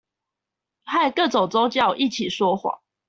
[0.83, 2.79] 和各種宗教一起說謊